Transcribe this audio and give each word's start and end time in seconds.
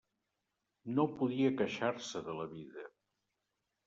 No 0.99 1.03
podia 1.19 1.51
queixar-se 1.59 2.21
de 2.31 2.35
la 2.39 2.47
vida. 2.55 2.87